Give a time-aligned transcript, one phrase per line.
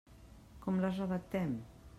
[0.63, 1.57] Com les redactem?